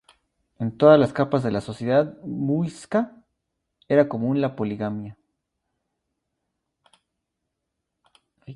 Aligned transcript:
En 0.57 0.75
todas 0.79 0.99
las 0.99 1.13
capas 1.13 1.43
de 1.43 1.51
la 1.51 1.61
sociedad 1.61 2.19
muisca 2.23 3.23
era 3.87 4.09
común 4.09 4.41
la 4.41 4.55
poligamia. 4.55 5.15